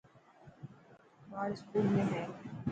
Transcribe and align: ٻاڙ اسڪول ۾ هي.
ٻاڙ 1.29 1.49
اسڪول 1.55 1.85
۾ 1.95 2.03
هي. 2.11 2.21